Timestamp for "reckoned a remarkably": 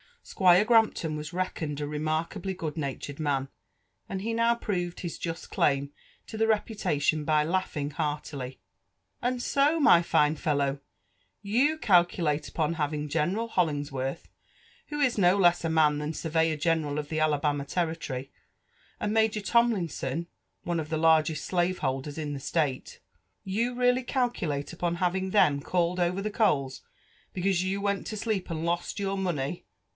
1.33-2.53